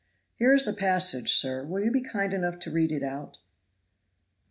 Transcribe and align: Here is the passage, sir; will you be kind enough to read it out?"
Here 0.33 0.51
is 0.51 0.65
the 0.65 0.73
passage, 0.73 1.31
sir; 1.31 1.63
will 1.63 1.83
you 1.85 1.91
be 1.91 2.01
kind 2.01 2.33
enough 2.33 2.57
to 2.61 2.71
read 2.71 2.91
it 2.91 3.03
out?" 3.03 3.37